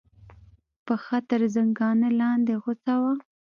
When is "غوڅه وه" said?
2.63-3.13